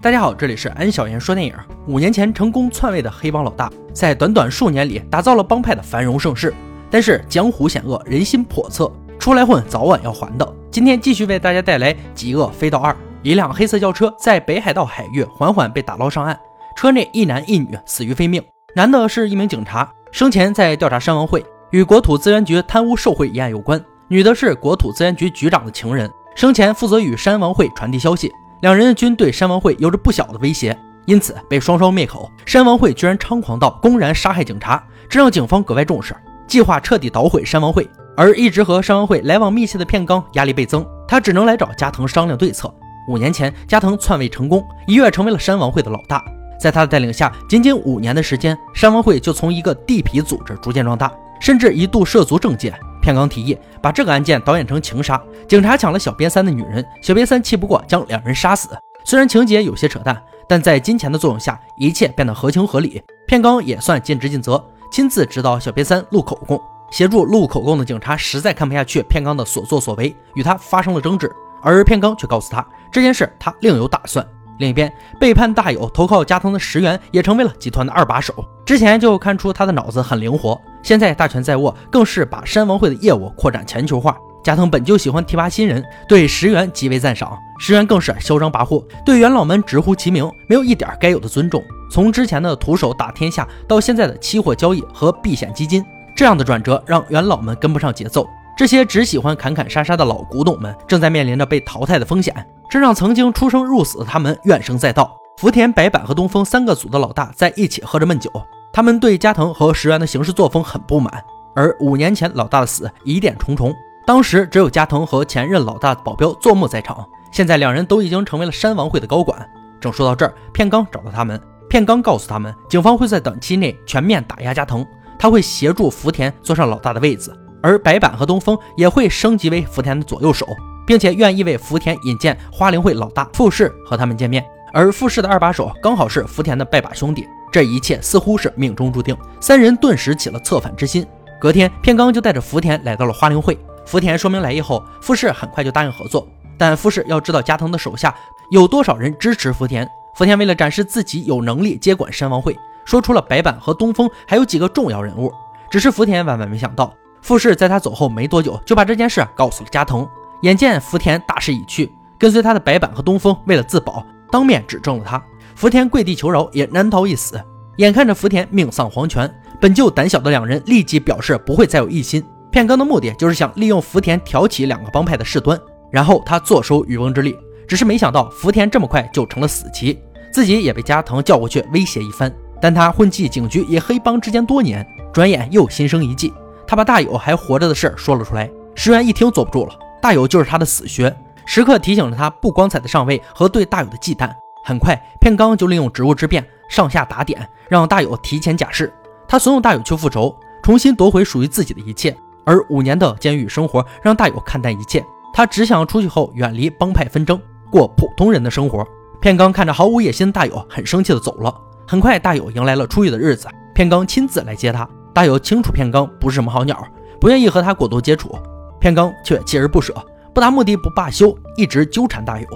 [0.00, 1.52] 大家好，这里是安小言说电影。
[1.88, 6.54] 五年前成功篡位的黑帮老大，在短短数年里打造了帮派的繁荣盛世。
[6.88, 8.88] 但是江湖险恶，人心叵测，
[9.18, 10.54] 出来混早晚要还的。
[10.70, 12.92] 今天继续为大家带来《极恶飞盗二》。
[13.24, 16.38] 一辆黑色轿车在北海道海域缓缓被打捞上岸，
[16.76, 18.40] 车内一男一女死于非命。
[18.76, 23.76] 男的是一名警察，生前在调查山王会，与国土资源局贪污受贿一案有关；
[24.06, 28.30] 女的是国土资源局局长的情人，生前负责与山王会传递消息。
[28.60, 32.30] 两人均对山王会有着不小的威胁，因此被双双灭口。
[32.44, 37.88] 山王会居然猖狂到公然杀害警察，这让警方格外重视，计划彻底捣毁山王会。
[38.16, 42.72] 而一直和山王会来往密切的片冈压力倍增，他只能来找加藤商量对策。
[43.08, 46.24] 五年前，加藤篡位成功，一跃成为了山王会的老大。
[46.60, 52.74] 在他的带领下，仅仅五年的时间，山王会就从一个地痞组织逐渐壮大，甚至一度涉足政界。
[53.00, 58.68] 片冈提议把这个案件导演成情杀，警察抢了小瘪三的女人，小瘪三气不过将两人杀死。
[59.04, 63.02] 虽然情节有些扯淡，但在金钱的作用下，一切变得合情合理。
[63.26, 71.30] 片冈也算尽职尽责，亲自指导小瘪三录口供，协助录口供的警察实在看不下去片冈的所作所为，与他发生了争执。
[71.62, 74.26] 而片冈却告诉他这件事他另有打算。
[74.58, 78.34] 另一边，背叛大友投靠加藤的石原也成为了集团的二把手。
[78.66, 84.16] 之前就看出他的脑子很灵活，现在大权在握，更是把山王会的业务扩展全球化。
[84.44, 87.36] 加藤本就喜欢提拔新人，对石原极为赞赏。
[87.60, 91.62] 石原更是嚣张跋扈，对元老们直呼其名，没有一点该有的尊重。
[91.90, 95.84] 从之前的徒手打天下，到现在的期货交易和避险基金，
[96.16, 98.28] 这样的转折让元老们跟不上节奏。
[98.56, 102.34] 这些只喜欢砍砍杀杀的老古董们，正在面临着被淘汰的风险。
[102.68, 105.16] 这让曾经出生入死的他们怨声载道。
[105.38, 108.30] 福田、白板和东风三个组的老大在一起喝着闷酒，
[108.72, 111.22] 他们对加藤和石原的行事作风很不满。
[111.54, 119.48] 而五年前老大的死疑点重重，当时只有加藤和前任老大的保镖做木在场，现在两人都已经成为了山王会的高管。
[119.80, 124.84] 正说到这儿，片冈找到他们，片冈告诉他们，警方会在短期内全面打压加藤，
[125.18, 127.32] 他会协助福田坐上老大的位子，
[127.62, 130.46] 而白板和东风也会升级为福田的左右手。
[130.88, 139.14] 并且愿意为福田引荐花灵会老大富士和他们见面，而富士的二把手刚好是福田的拜把兄弟，这一切似乎是命中注定。
[139.38, 141.06] 三人顿时起了策反之心。
[141.38, 143.58] 隔天，片冈就带着福田来到了花灵会。
[143.84, 146.26] 福田说明来意后，富士很快就答应合作。
[146.56, 148.14] 但富士要知道加藤的手下
[148.50, 149.86] 有多少人支持福田。
[150.16, 155.30] 福田为了展示自己有能力接管山王会，说出了白板和东风还有几个重要人物。
[155.70, 160.08] 只是福田万万没想到，富士在他走后没多久就把这件事告诉了加藤。
[160.42, 165.22] 眼见福田大势已去，跟随他的白板和东风为了自保，当面指证了他。
[165.56, 167.40] 福田跪地求饶，也难逃一死。
[167.78, 172.24] 眼看着福田命丧黄泉，本就胆小的两人立即表示不会再有异心。
[172.50, 175.58] 片冈的目的就是想利用福田挑起两个帮派的事端，
[175.90, 177.36] 然后他坐收渔翁之利。
[177.66, 179.98] 只是没想到福田这么快就成了死棋，
[180.32, 182.32] 自己也被加藤叫过去威胁一番。
[182.60, 186.32] 但他混迹警局与黑帮之间多年，转眼又心生一计，
[186.66, 188.50] 他把大友还活着的事说了出来。
[188.74, 189.72] 石原一听坐不住了。
[190.00, 191.14] 大友就是他的死穴，
[191.44, 194.30] 时刻提醒着他不光彩的上位和对大友的忌惮。
[194.64, 198.92] 很快，片冈就利用职务之便，上下打点，让大友提前假释。
[199.26, 202.16] 他怂恿大友去复仇，重新夺回属于自己的一切。
[202.44, 205.04] 而五年的监狱生活让大友看淡一切，
[205.34, 208.86] 他只想出去后远离帮派纷争，过普通人的生活。
[209.20, 211.54] 片冈看着毫无野心的大友，很生气的走了。
[211.86, 214.88] 很快，大友迎来了出狱的日子，片冈亲自来接他。
[215.12, 216.86] 大友清楚片冈不是什么好鸟，
[217.20, 218.38] 不愿意和他过多接触。
[218.80, 219.94] 片冈却锲而不舍，
[220.32, 222.46] 不达目的不罢休，一直纠缠大友。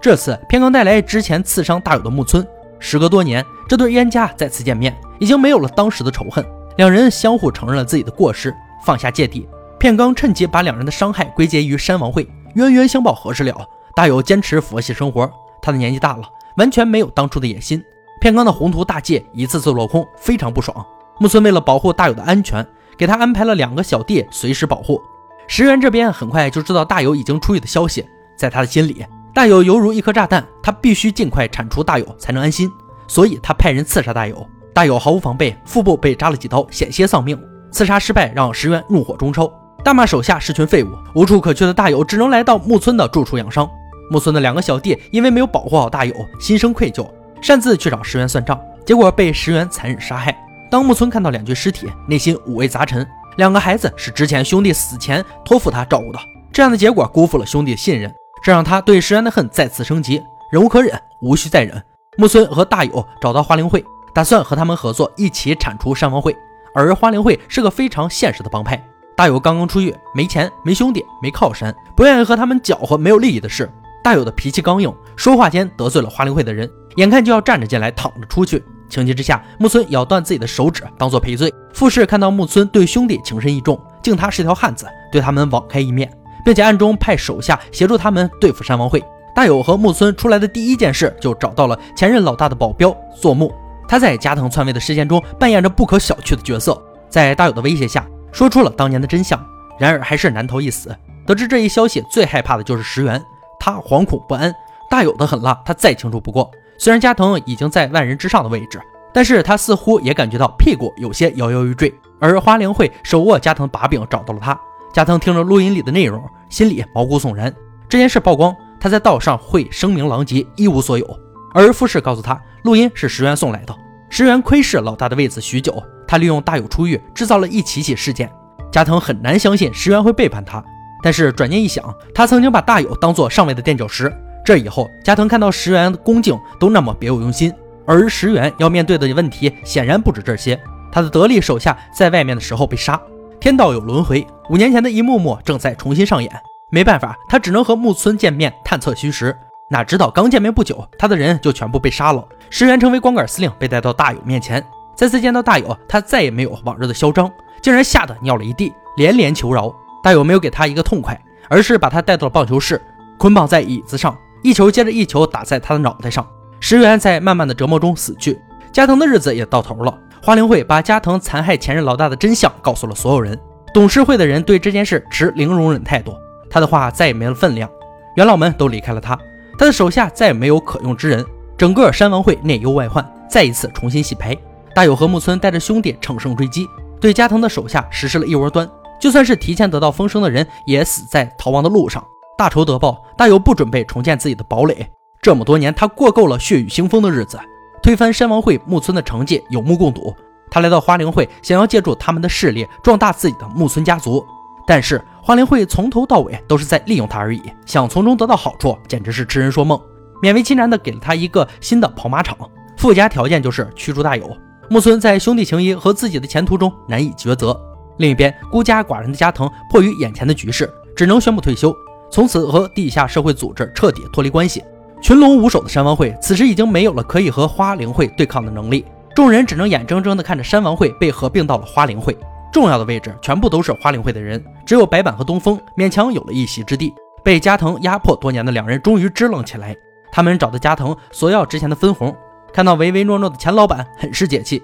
[0.00, 2.46] 这次片冈带来之前刺伤大友的木村，
[2.78, 6.44] 时隔多年，这对冤家再次见面，已经没有了当时的仇恨，
[6.76, 8.54] 两人相互承认了自己的过失，
[8.84, 9.48] 放下芥蒂。
[9.78, 13.54] 片冈趁机把两人的伤害归结于山王会，冤冤相报何时了？
[13.94, 16.22] 大友坚持佛系生活，他的年纪大了，
[16.56, 17.82] 完全没有当初的野心。
[18.20, 20.86] 片冈的宏图大计一次次落空，非常不爽。
[21.18, 22.66] 木村为了保护大友的安全，
[22.96, 25.00] 给他安排了两个小弟随时保护。
[25.46, 29.04] 石原这边很快就知道大友已经出狱的消息，在他的心里，
[29.34, 32.70] 大友犹如一颗炸弹，他必须尽快铲除大友才能安心，
[33.06, 34.46] 所以他派人刺杀大友。
[34.74, 37.38] 大友毫无防备，腹部被扎了几刀，险些丧命。
[37.70, 39.50] 刺杀失败让石原怒火中烧，
[39.84, 40.88] 大骂手下是群废物。
[41.14, 43.68] 无处可去的大友只能来到木村的住处养伤。
[44.10, 47.06] 木村的两个小弟因为没有保护好大友，心生愧疚，
[47.42, 50.36] 擅自去找石原算账，结果被石原残忍杀害。
[50.70, 53.06] 当木村看到两具尸体，内心五味杂陈。
[53.36, 56.18] 两个孩子是之前兄弟死前托付他照顾的，
[56.52, 58.12] 这样的结果辜负了兄弟的信任，
[58.42, 60.22] 这让他对石原的恨再次升级。
[60.50, 61.82] 忍无可忍，无需再忍。
[62.18, 63.82] 木村和大友找到花灵会，
[64.14, 66.36] 打算和他们合作，一起铲除山王会。
[66.74, 68.82] 而花灵会是个非常现实的帮派，
[69.16, 73.70] 大友刚刚出狱，没钱、没兄弟、没靠山，不愿意和他们搅和没有利益的事。
[74.04, 78.62] 大友的脾气刚硬，说话间得罪了花灵会的人，眼看就要站着进来，躺着出去。
[78.92, 81.50] 情急之下，木村咬断自己的手指当做赔罪。
[81.72, 86.12] 富士看到木村对兄弟情深意重，敬他是条汉子，对他们网开一面，
[86.44, 89.02] 并且暗中派手下协助他们对付山王会。
[89.34, 93.50] 大友和木村出来的第一件事，就找到了前任老大的保镖佐木。
[93.88, 96.78] 他在加藤篡位的事件中扮演着不可小觑的角色，
[97.08, 99.42] 在大友的威胁下，说出了当年的真相。
[99.78, 100.94] 然而还是难逃一死。
[101.26, 103.20] 得知这一消息，最害怕的就是石原，
[103.58, 104.54] 他惶恐不安。
[104.90, 106.50] 大友的狠辣，他再清楚不过。
[106.82, 108.82] 虽然加藤已经在万人之上的位置，
[109.14, 111.94] 但是他似乎也感觉到屁股有些摇摇欲坠。
[112.18, 114.60] 而花灵会手握加藤把柄，找到了他。
[114.92, 117.54] 加藤听着录音里的内容，心里毛骨悚然。
[117.88, 118.52] 这件事曝光。
[118.80, 121.06] 他在道上会声名狼藉，一无所有。
[121.54, 123.72] 而富士告诉他，录音是石原送来的。
[124.10, 128.28] 石原窥视老大的位子许久，他利用大有出狱，制造了一起起事件。
[128.72, 130.60] 加藤很难相信石原会背叛他，
[131.00, 134.12] 但是转念一想，他曾经把大有当做上位的垫脚石。
[134.44, 137.52] 这以后，加藤看到石原的恭敬都那么别有用心，
[137.86, 140.58] 而石原要面对的问题显然不止这些。
[140.90, 143.00] 他的得力手下在外面的时候被杀，
[143.40, 146.30] 天道有轮回，五年前的一幕幕正在重新上演。
[146.70, 149.36] 没办法，他只能和木村见面探测虚实。
[149.70, 152.26] 哪知道刚见面不久，他的人就全部被杀了。
[152.50, 154.62] 石原成为光杆司令，被带到大友面前。
[154.94, 157.30] 再次见到大友，他再也没有往日的嚣张，
[157.62, 159.74] 竟然吓得尿了一地，连连求饶。
[160.02, 161.18] 大友没有给他一个痛快，
[161.48, 162.80] 而是把他带到了棒球室，
[163.18, 166.26] 捆绑在椅子上，一球接着一球打在他的脑袋上。
[166.60, 168.38] 石原在慢慢的折磨中死去，
[168.72, 169.98] 加藤的日子也到头了。
[170.22, 173.36] 花灵会把加藤残害前任老大的真相告诉了所有人，
[173.74, 176.14] 董事会的人对这件事持零容忍态度。
[176.48, 177.68] 他的话再也没了分量，
[178.14, 179.18] 元老们都离开了他，
[179.58, 181.26] 他的手下再也没有可用之人，
[181.58, 184.36] 整个山王会内忧外患，再一次重新洗牌。
[184.72, 186.68] 大友和木村带着兄弟乘胜追击，
[187.00, 192.04] 对加藤的手下实施了一窝端，就算是提前得到风声的人，也死在逃亡的路上。
[192.42, 194.84] 大仇得报，大友不准备重建自己的堡垒，
[195.20, 197.38] 这么多年他过够了血雨腥风的日子，
[197.80, 200.12] 推翻山王会木村的成绩有目共睹。
[200.50, 204.26] 他来到花灵会，想要借助他们的势力壮大自己的木村家族。
[204.66, 209.80] 但是花灵会从头到尾都是在利用他而已，想从中得到好处，简直是痴人说梦。
[210.20, 212.36] 勉为其难的给了他一个新的跑马场，
[212.76, 214.28] 附加条件就是驱逐大友。
[214.68, 217.56] 木村在兄弟情谊和自己的前途中难以抉择。
[217.98, 221.72] 另一边，孤家寡人的加藤迫于眼前的局势，只能宣布退休，
[222.12, 224.62] 从此和地下社会组织彻底脱离关系。
[225.00, 228.84] 群龙无首的山王会此时已经没有了可以和花灵会对抗的能力，
[229.16, 232.14] 众人只能眼睁睁地看着山王会被合并到了花灵会。
[232.52, 236.92] 重要的位置全部都是花灵会的人，只有白板和东风勉强有了一席之地。
[237.24, 239.74] 被加藤压迫多年的两人终于支棱起来，
[240.12, 242.14] 他们找到加藤索要之前的分红。
[242.52, 244.62] 看到唯唯诺诺的钱老板，很是解气。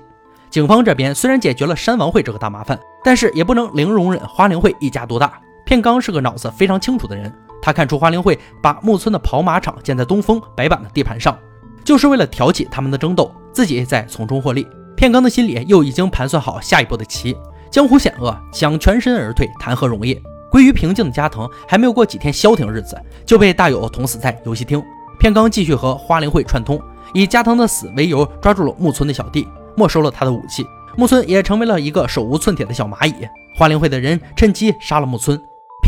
[0.51, 5.41] 警方这边虽然解决了山王会这个大麻烦，但是也不能零容忍花灵会一家独大。
[5.69, 7.31] 片冈是个脑子非常清楚的人，
[7.61, 11.39] 他看出花灵会把木村的跑马场建在东风白板的地盘上，
[11.85, 14.67] 就是为了挑起他们的争斗，自己再从中获利。
[14.97, 17.37] 片冈的心里又已经盘算好下一步的棋。
[17.71, 20.19] 江湖险恶，想全身而退谈何容易？
[20.51, 24.83] 归于平静的加藤还没有过几天消停日子，就被大友捅死在游戏厅。
[25.21, 26.81] 片冈继续和花灵会串通，
[27.13, 30.67] 以加藤的死为由抓住了木村的小弟，没收了他的武器。
[30.97, 33.29] 木村也成为了一个手无寸铁的小蚂蚁。
[33.55, 35.39] 花灵会的人趁机杀了木村。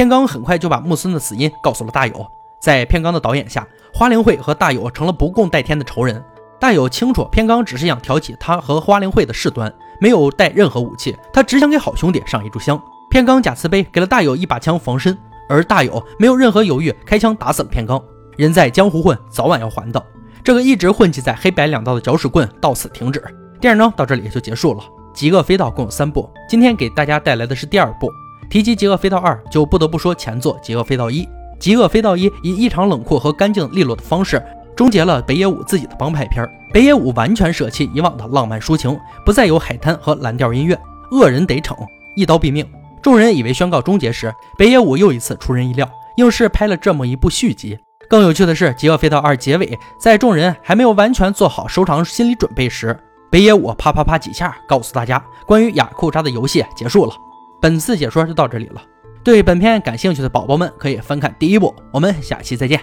[0.01, 2.27] 片冈很快就把木村的死因告诉了大友。
[2.59, 6.25] 在片冈的导演下，花灵会和大友成了不共戴天的仇人。
[6.59, 9.71] 大友清楚，片冈只是想挑起他和花灵会的事端。
[10.01, 12.83] 没有带任何武器，他只想给好兄弟上一炷香。
[13.11, 15.15] 片冈假慈悲，给了大友一把枪防身，
[15.51, 18.03] 而大友没有任何犹豫，开枪打死了片冈。
[18.39, 20.03] 人在江湖混，早晚要还的。
[20.43, 23.23] 这个一直混迹在黑白两道的搅屎棍到此停止。
[23.61, 24.83] 电影呢，到这里也就结束了。
[25.13, 28.11] 极恶飞盗共有三部，今天给大家带来的是第二部。
[28.51, 31.27] 提及极恶飞盗二，就不得不说前作极恶飞盗一。
[31.59, 34.43] 极恶飞盗一以异常冷酷和干净利落的方式。
[34.77, 40.79] 终结了北野武自己的帮派片北野武完全舍弃以往的浪漫抒情，不再有海滩和蓝调音乐，
[41.11, 41.77] 恶人得逞，
[42.15, 42.67] 一刀毙命。
[43.03, 47.79] 众人以为宣告终结时，北野武又一次出人意料，硬是拍了这么一部续集。
[48.09, 52.99] 更有趣的是，《极恶飞盗二》结尾，在众人还没有完全做好收场心理准备时，
[53.31, 57.13] 北野武啪啪啪几下告诉大家，关于雅库扎的游戏结束了。
[57.61, 58.83] 本次解说就到这里了，
[59.23, 61.75] 对本片感兴趣的宝宝们可以翻看第一部。
[61.93, 62.81] 我们下期再见。